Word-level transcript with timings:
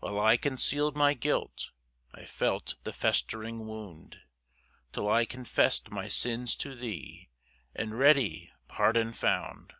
3 0.00 0.08
While 0.10 0.20
I 0.26 0.36
conceal'd 0.36 0.96
my 0.96 1.14
guilt 1.14 1.70
I 2.12 2.24
felt 2.24 2.74
the 2.82 2.92
festering 2.92 3.68
wound, 3.68 4.18
Till 4.92 5.08
I 5.08 5.24
confess'd 5.24 5.92
my 5.92 6.08
sins 6.08 6.56
to 6.56 6.74
thee, 6.74 7.28
And 7.72 7.96
ready 7.96 8.50
pardon 8.66 9.12
found. 9.12 9.74